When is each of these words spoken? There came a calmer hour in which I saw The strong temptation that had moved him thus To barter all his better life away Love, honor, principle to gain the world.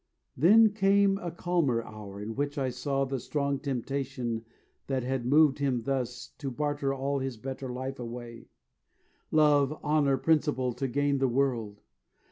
There 0.35 0.67
came 0.69 1.19
a 1.19 1.29
calmer 1.29 1.83
hour 1.83 2.19
in 2.19 2.33
which 2.35 2.57
I 2.57 2.69
saw 2.71 3.05
The 3.05 3.19
strong 3.19 3.59
temptation 3.59 4.43
that 4.87 5.03
had 5.03 5.27
moved 5.27 5.59
him 5.59 5.83
thus 5.83 6.29
To 6.39 6.49
barter 6.49 6.91
all 6.91 7.19
his 7.19 7.37
better 7.37 7.71
life 7.71 7.99
away 7.99 8.47
Love, 9.29 9.77
honor, 9.83 10.17
principle 10.17 10.73
to 10.73 10.87
gain 10.87 11.19
the 11.19 11.27
world. 11.27 11.81